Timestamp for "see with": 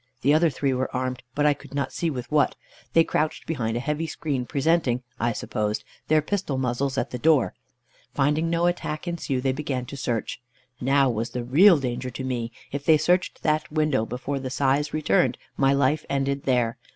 1.93-2.31